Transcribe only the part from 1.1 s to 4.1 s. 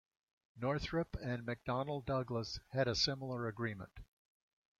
and McDonnell Douglas had a similar agreement.